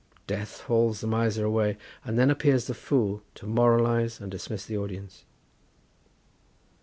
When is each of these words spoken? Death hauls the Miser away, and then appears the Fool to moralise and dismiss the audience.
Death 0.25 0.61
hauls 0.61 0.99
the 0.99 1.05
Miser 1.05 1.45
away, 1.45 1.77
and 2.03 2.17
then 2.17 2.31
appears 2.31 2.65
the 2.65 2.73
Fool 2.73 3.21
to 3.35 3.45
moralise 3.45 4.19
and 4.19 4.31
dismiss 4.31 4.65
the 4.65 4.75
audience. 4.75 5.25